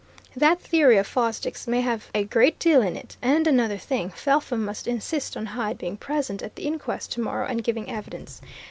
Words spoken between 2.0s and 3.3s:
a great deal in it.